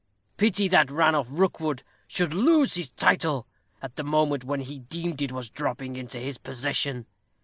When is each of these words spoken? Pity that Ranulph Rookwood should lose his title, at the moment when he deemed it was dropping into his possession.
Pity 0.35 0.67
that 0.69 0.89
Ranulph 0.89 1.27
Rookwood 1.29 1.83
should 2.07 2.33
lose 2.33 2.73
his 2.73 2.89
title, 2.89 3.45
at 3.83 3.97
the 3.97 4.03
moment 4.03 4.43
when 4.43 4.61
he 4.61 4.79
deemed 4.79 5.21
it 5.21 5.31
was 5.31 5.51
dropping 5.51 5.95
into 5.95 6.17
his 6.17 6.39
possession. 6.39 7.05